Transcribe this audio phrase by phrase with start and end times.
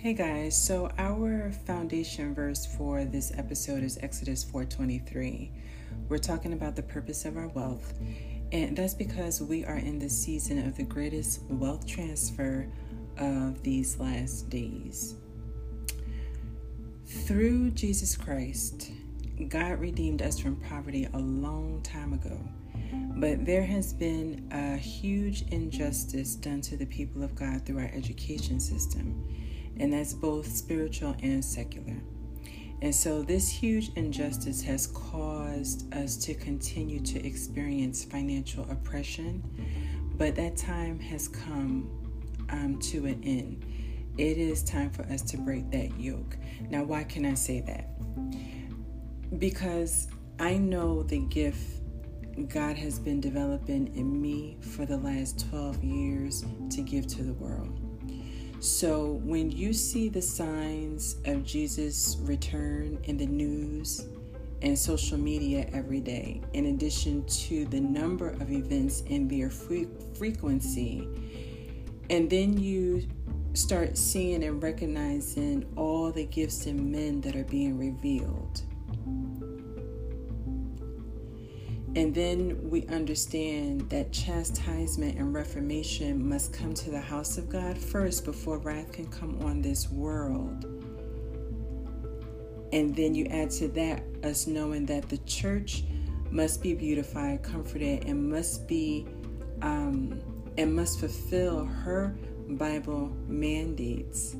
[0.00, 5.50] Hey guys, so our foundation verse for this episode is Exodus 4:23.
[6.08, 7.94] We're talking about the purpose of our wealth,
[8.52, 12.68] and that's because we are in the season of the greatest wealth transfer
[13.16, 15.16] of these last days.
[17.04, 18.92] Through Jesus Christ,
[19.48, 22.38] God redeemed us from poverty a long time ago.
[23.16, 27.90] But there has been a huge injustice done to the people of God through our
[27.92, 29.24] education system
[29.80, 31.96] and that's both spiritual and secular.
[32.80, 39.42] And so, this huge injustice has caused us to continue to experience financial oppression,
[40.16, 41.90] but that time has come
[42.50, 43.64] um, to an end.
[44.16, 46.36] It is time for us to break that yoke.
[46.70, 47.88] Now, why can I say that?
[49.38, 50.08] Because
[50.38, 51.82] I know the gift
[52.46, 57.32] God has been developing in me for the last 12 years to give to the
[57.34, 57.77] world.
[58.60, 64.06] So, when you see the signs of Jesus' return in the news
[64.62, 71.06] and social media every day, in addition to the number of events and their frequency,
[72.10, 73.06] and then you
[73.54, 78.62] start seeing and recognizing all the gifts and men that are being revealed
[81.98, 87.76] And then we understand that chastisement and reformation must come to the house of God
[87.76, 90.64] first before wrath can come on this world.
[92.72, 95.82] And then you add to that us knowing that the church
[96.30, 99.04] must be beautified, comforted, and must be
[99.62, 100.20] um,
[100.56, 102.16] and must fulfill her
[102.50, 104.36] Bible mandates.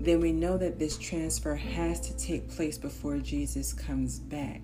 [0.00, 4.62] Then we know that this transfer has to take place before Jesus comes back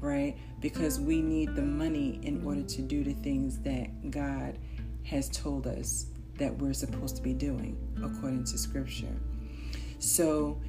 [0.00, 0.36] right?
[0.60, 4.58] Because we need the money in order to do the things that God
[5.04, 6.06] has told us
[6.38, 9.14] that we're supposed to be doing according to Scripture.
[9.98, 10.60] So,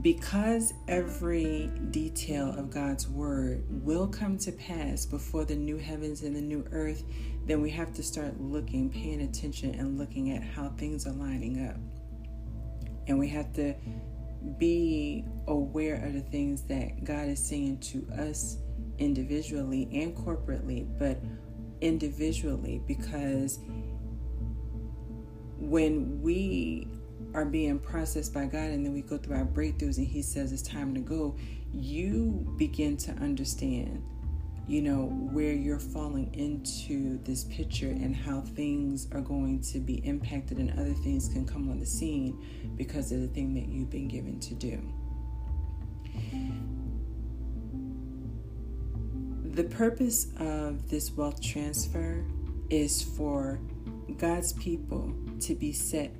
[0.00, 6.34] because every detail of God's word will come to pass before the new heavens and
[6.34, 7.04] the new earth,
[7.44, 11.68] then we have to start looking, paying attention, and looking at how things are lining
[11.68, 11.76] up.
[13.06, 13.74] And we have to
[14.58, 18.58] be aware of the things that God is saying to us
[18.98, 21.20] individually and corporately, but
[21.80, 23.58] individually because
[25.58, 26.88] when we
[27.34, 30.52] are being processed by God and then we go through our breakthroughs and He says
[30.52, 31.36] it's time to go,
[31.72, 34.02] you begin to understand,
[34.66, 39.94] you know, where you're falling into this picture and how things are going to be
[40.06, 42.38] impacted and other things can come on the scene
[42.76, 44.80] because of the thing that you've been given to do.
[49.54, 52.24] The purpose of this wealth transfer
[52.70, 53.60] is for
[54.16, 56.10] God's people to be set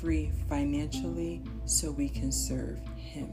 [0.00, 3.30] free financially so we can serve Him.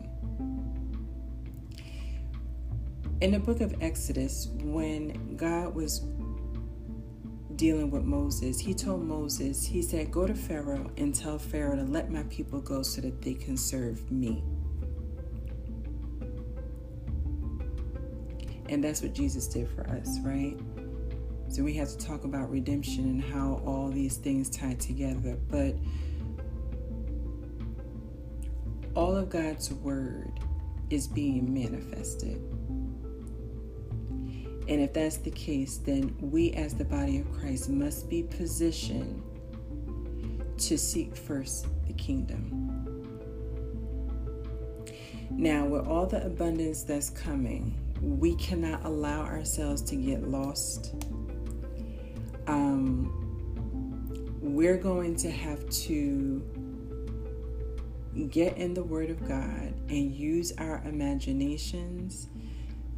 [3.20, 6.02] In the book of Exodus, when God was
[7.56, 11.82] dealing with Moses, he told Moses, he said, Go to Pharaoh and tell Pharaoh to
[11.82, 14.44] let my people go so that they can serve me.
[18.70, 20.56] And that's what Jesus did for us, right?
[21.50, 25.40] So we have to talk about redemption and how all these things tie together.
[25.50, 25.76] But
[28.94, 30.40] all of God's word
[30.92, 32.47] is being manifested.
[34.68, 39.24] And if that's the case, then we as the body of Christ must be positioned
[40.58, 42.68] to seek first the kingdom.
[45.30, 50.96] Now, with all the abundance that's coming, we cannot allow ourselves to get lost.
[52.48, 53.14] Um,
[54.42, 56.42] we're going to have to
[58.30, 62.28] get in the Word of God and use our imaginations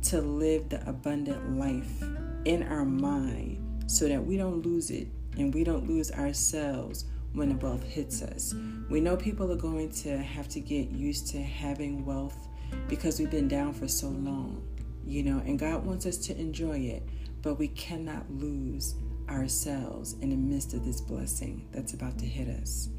[0.04, 2.04] to live the abundant life
[2.46, 7.50] in our mind so that we don't lose it and we don't lose ourselves when
[7.50, 8.56] the wealth hits us.
[8.90, 12.48] We know people are going to have to get used to having wealth
[12.88, 14.66] because we've been down for so long
[15.10, 17.04] you know, and God wants us to enjoy it,
[17.42, 18.94] but we cannot lose
[19.28, 22.90] ourselves in the midst of this blessing that's about to hit us.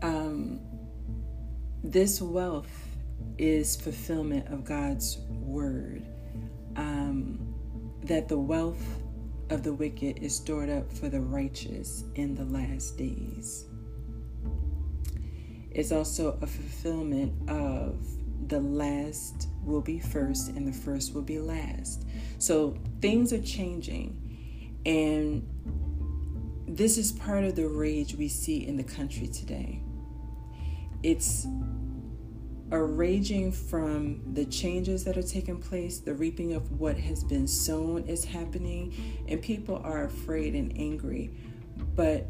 [0.00, 0.60] Um,
[1.84, 2.89] this wealth
[3.40, 6.06] is fulfillment of God's word.
[6.76, 7.54] Um,
[8.04, 9.00] that the wealth
[9.48, 13.64] of the wicked is stored up for the righteous in the last days.
[15.70, 18.06] It's also a fulfillment of
[18.48, 22.04] the last will be first and the first will be last.
[22.38, 24.80] So things are changing.
[24.84, 25.46] And
[26.66, 29.82] this is part of the rage we see in the country today.
[31.02, 31.46] It's
[32.70, 37.46] a raging from the changes that are taking place, the reaping of what has been
[37.46, 41.34] sown is happening, and people are afraid and angry.
[41.96, 42.28] But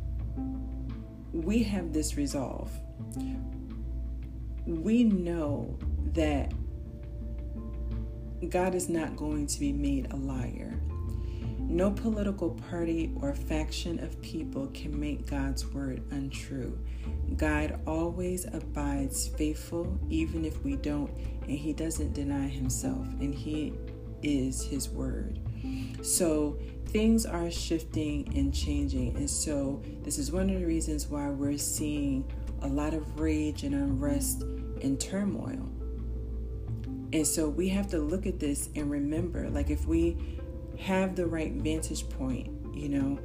[1.33, 2.73] we have this resolve.
[4.67, 5.79] We know
[6.13, 6.53] that
[8.49, 10.81] God is not going to be made a liar.
[11.71, 16.77] No political party or faction of people can make God's word untrue.
[17.37, 21.13] God always abides faithful, even if we don't,
[21.43, 23.75] and He doesn't deny Himself, and He
[24.21, 25.39] is His word.
[26.03, 26.59] So
[26.89, 31.57] things are shifting and changing, and so this is one of the reasons why we're
[31.57, 32.29] seeing
[32.63, 35.69] a lot of rage and unrest and turmoil.
[37.13, 40.17] And so we have to look at this and remember like, if we
[40.81, 43.19] have the right vantage point, you know,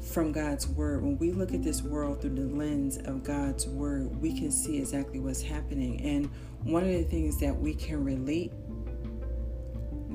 [0.00, 4.20] from God's word, when we look at this world through the lens of God's word,
[4.20, 6.00] we can see exactly what's happening.
[6.00, 6.30] And
[6.64, 8.52] one of the things that we can relate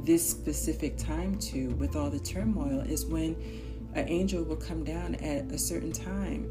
[0.04, 3.36] this specific time to with all the turmoil is when
[3.94, 6.50] an angel will come down at a certain time,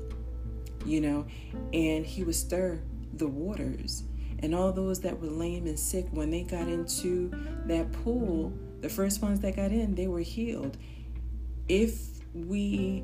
[0.85, 1.27] you know,
[1.73, 2.81] and he would stir
[3.15, 4.05] the waters.
[4.41, 7.31] And all those that were lame and sick, when they got into
[7.67, 8.53] that pool,
[8.87, 10.77] the first ones that got in, they were healed.
[11.69, 13.03] If we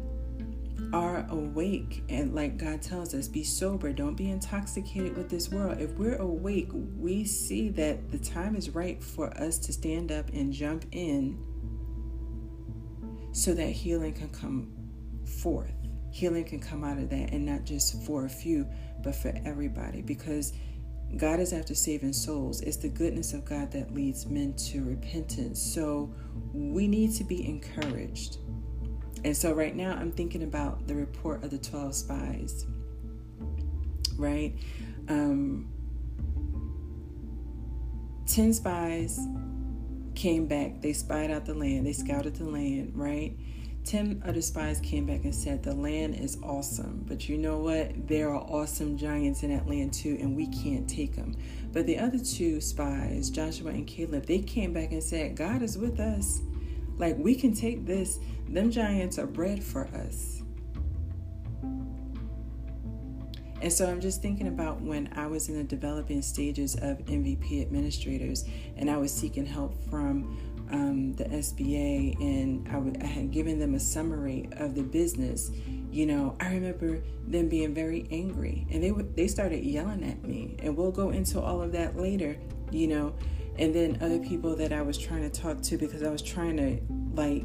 [0.93, 5.81] are awake and like God tells us, be sober, don't be intoxicated with this world.
[5.81, 10.29] If we're awake, we see that the time is right for us to stand up
[10.29, 11.37] and jump in
[13.33, 14.71] so that healing can come
[15.43, 15.75] forth.
[16.13, 18.69] Healing can come out of that, and not just for a few,
[19.03, 20.01] but for everybody.
[20.03, 20.53] Because
[21.17, 22.61] God is after saving souls.
[22.63, 25.61] It's the goodness of God that leads men to repentance.
[25.61, 26.15] So
[26.53, 28.39] we need to be encouraged.
[29.25, 32.67] And so right now I'm thinking about the report of the 12 spies.
[34.17, 34.57] Right?
[35.09, 35.73] Um,
[38.27, 39.21] 10 spies
[40.15, 40.81] came back.
[40.81, 41.87] They spied out the land.
[41.87, 43.37] They scouted the land, right?
[43.85, 48.07] Ten other spies came back and said, The land is awesome, but you know what?
[48.07, 51.35] There are awesome giants in that land too, and we can't take them.
[51.73, 55.77] But the other two spies, Joshua and Caleb, they came back and said, God is
[55.77, 56.41] with us.
[56.97, 58.21] Like, we can take this.
[58.49, 60.43] Them giants are bread for us.
[63.63, 67.63] And so I'm just thinking about when I was in the developing stages of MVP
[67.63, 68.45] administrators
[68.77, 70.37] and I was seeking help from
[70.73, 75.51] um, the SBA and I, w- I had given them a summary of the business,
[75.91, 80.25] you know, I remember them being very angry and they w- they started yelling at
[80.25, 80.57] me.
[80.61, 82.37] And we'll go into all of that later,
[82.71, 83.15] you know.
[83.59, 86.57] And then other people that I was trying to talk to because I was trying
[86.57, 86.81] to
[87.15, 87.45] like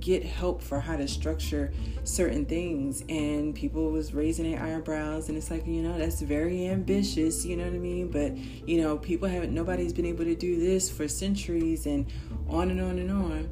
[0.00, 1.72] get help for how to structure
[2.04, 3.02] certain things.
[3.08, 7.56] And people was raising their eyebrows and it's like you know that's very ambitious you
[7.56, 8.10] know what i mean?
[8.10, 12.06] But you know people haven't nobody's been able to do this for centuries and
[12.48, 13.50] on and on and on.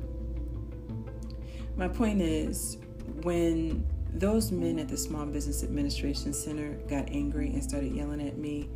[1.77, 2.79] My point is
[3.23, 8.39] when those men at the small business administration center got angry and started yelling at
[8.39, 8.71] me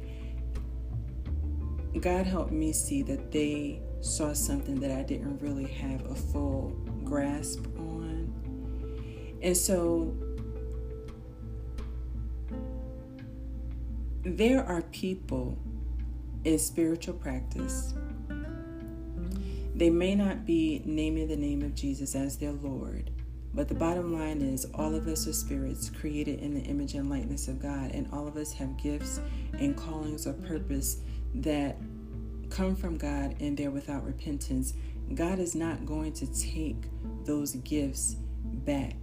[2.01, 6.77] god helped me see that they saw something that i didn't really have a full
[7.11, 8.33] grasp on.
[9.43, 10.17] And so
[14.23, 15.59] there are people
[16.45, 17.95] in spiritual practice.
[19.75, 23.11] They may not be naming the name of Jesus as their Lord,
[23.55, 27.11] but the bottom line is all of us are spirits created in the image and
[27.11, 29.21] likeness of God, and all of us have gifts
[29.59, 30.99] and callings or purpose
[31.35, 31.77] that
[32.51, 34.75] come from God and they're without repentance.
[35.15, 36.85] God is not going to take
[37.25, 38.97] those gifts back,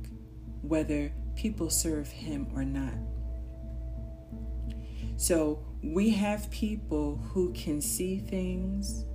[0.62, 2.94] whether people serve Him or not.
[5.18, 9.06] So we have people who can see things,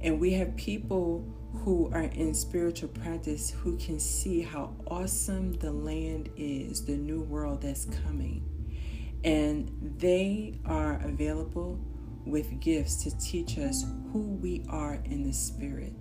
[0.00, 5.70] and we have people who are in spiritual practice who can see how awesome the
[5.70, 8.44] land is, the new world that's coming.
[9.24, 11.80] And they are available
[12.24, 15.92] with gifts to teach us who we are in the spirit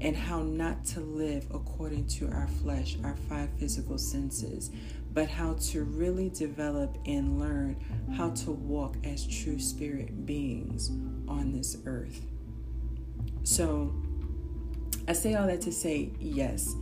[0.00, 4.70] and how not to live according to our flesh, our five physical senses,
[5.12, 7.76] but how to really develop and learn
[8.16, 10.90] how to walk as true spirit beings
[11.26, 12.20] on this earth.
[13.42, 13.94] So,
[15.08, 16.74] I say all that to say yes,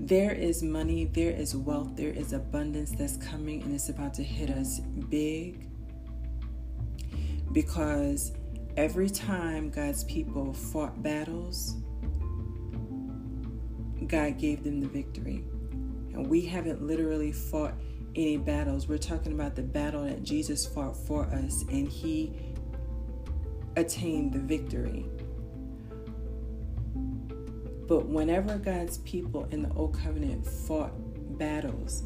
[0.00, 4.24] there is money, there is wealth, there is abundance that's coming, and it's about to
[4.24, 5.68] hit us big
[7.52, 8.32] because
[8.76, 11.76] every time God's people fought battles,
[14.08, 15.44] God gave them the victory.
[16.12, 17.74] And we haven't literally fought
[18.14, 18.88] any battles.
[18.88, 22.32] We're talking about the battle that Jesus fought for us and he
[23.76, 25.06] attained the victory.
[27.86, 30.92] But whenever God's people in the Old Covenant fought
[31.36, 32.04] battles,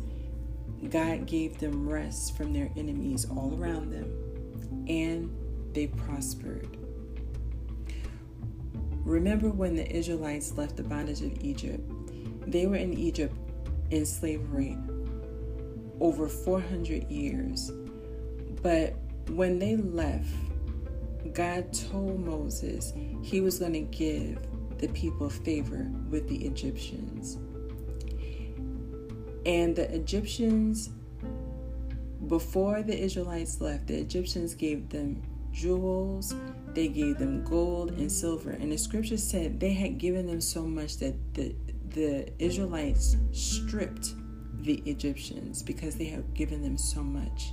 [0.90, 5.30] God gave them rest from their enemies all around them and
[5.74, 6.77] they prospered.
[9.08, 11.80] Remember when the Israelites left the bondage of Egypt?
[12.46, 13.34] They were in Egypt
[13.90, 14.76] in slavery
[15.98, 17.72] over 400 years.
[18.62, 18.96] But
[19.30, 20.28] when they left,
[21.32, 24.40] God told Moses he was going to give
[24.76, 27.38] the people favor with the Egyptians.
[29.46, 30.90] And the Egyptians,
[32.26, 36.34] before the Israelites left, the Egyptians gave them jewels,
[36.78, 38.50] they gave them gold and silver.
[38.50, 41.52] And the scripture said they had given them so much that the,
[41.88, 44.14] the Israelites stripped
[44.60, 47.52] the Egyptians because they had given them so much.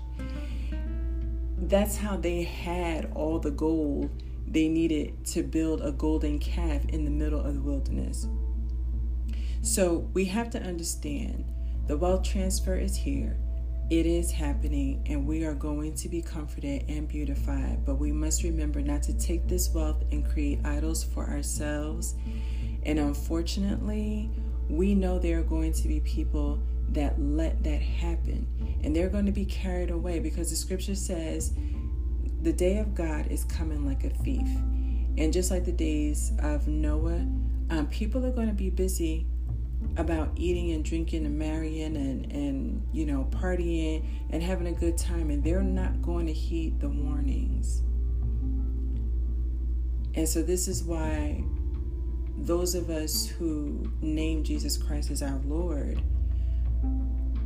[1.57, 4.11] That's how they had all the gold
[4.47, 8.27] they needed to build a golden calf in the middle of the wilderness.
[9.63, 11.51] So we have to understand
[11.87, 13.39] the wealth transfer is here.
[13.89, 17.85] It is happening, and we are going to be comforted and beautified.
[17.85, 22.15] But we must remember not to take this wealth and create idols for ourselves.
[22.83, 24.31] And unfortunately,
[24.69, 28.47] we know there are going to be people that let that happen,
[28.83, 31.53] and they're going to be carried away because the scripture says
[32.41, 34.47] the day of God is coming like a thief.
[35.17, 37.25] And just like the days of Noah,
[37.69, 39.27] um, people are going to be busy
[39.97, 44.97] about eating and drinking and marrying and, and you know partying and having a good
[44.97, 47.81] time and they're not going to heed the warnings.
[50.15, 51.43] And so this is why
[52.37, 56.01] those of us who name jesus christ as our lord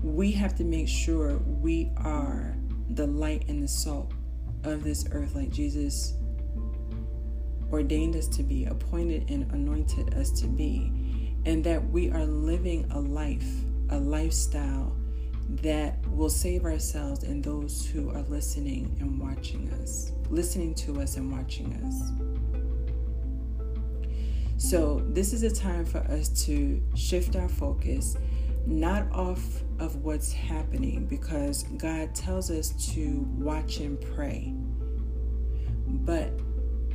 [0.01, 2.55] we have to make sure we are
[2.91, 4.11] the light and the salt
[4.63, 6.13] of this earth like jesus
[7.71, 10.91] ordained us to be appointed and anointed us to be
[11.49, 14.95] and that we are living a life, a lifestyle
[15.63, 21.17] that will save ourselves and those who are listening and watching us, listening to us
[21.17, 22.11] and watching us.
[24.63, 28.15] So, this is a time for us to shift our focus
[28.67, 34.53] not off of what's happening because God tells us to watch and pray,
[36.05, 36.38] but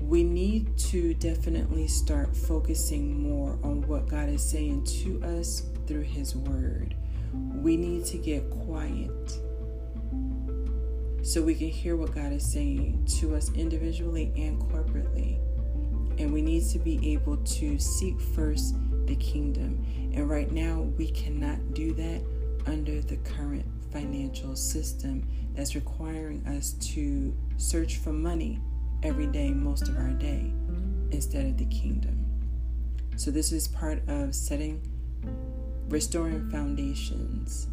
[0.08, 6.02] we need to definitely start focusing more on what God is saying to us through
[6.02, 6.94] His Word.
[7.32, 9.38] We need to get quiet
[11.22, 15.38] so we can hear what God is saying to us individually and corporately.
[16.18, 18.74] And we need to be able to seek first
[19.06, 19.84] the kingdom.
[20.14, 22.22] And right now, we cannot do that
[22.66, 28.60] under the current financial system that's requiring us to search for money
[29.04, 30.52] every day, most of our day,
[31.10, 32.26] instead of the kingdom.
[33.16, 34.80] So, this is part of setting,
[35.88, 37.68] restoring foundations